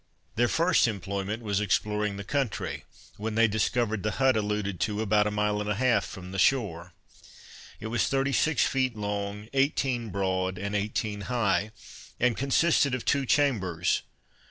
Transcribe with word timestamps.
Their 0.35 0.47
first 0.47 0.87
employment 0.87 1.43
was 1.43 1.59
exploring 1.61 2.17
the 2.17 2.23
country, 2.23 2.85
when 3.17 3.35
they 3.35 3.47
discovered 3.47 4.01
the 4.01 4.13
hut 4.17 4.35
alluded 4.35 4.79
to, 4.79 4.99
about 4.99 5.27
a 5.27 5.29
mile 5.29 5.61
and 5.61 5.69
a 5.69 5.75
half 5.75 6.05
from 6.05 6.31
the 6.31 6.39
shore. 6.39 6.91
It 7.79 7.85
was 7.85 8.07
thirty 8.07 8.33
six 8.33 8.65
feet 8.65 8.95
long, 8.97 9.47
eighteen 9.53 10.09
broad 10.09 10.57
and 10.57 10.75
eighteen 10.75 11.21
high; 11.29 11.69
and 12.19 12.35
consisted 12.35 12.95
of 12.95 13.05
two 13.05 13.27
chambers. 13.27 14.01